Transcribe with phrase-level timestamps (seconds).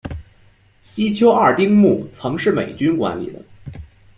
[0.79, 3.39] 西丘二丁目曾是美军管理的。